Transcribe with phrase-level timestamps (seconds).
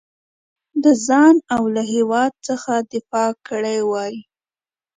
[0.83, 4.13] د ځان او له هیواد څخه دفاع کړې وای.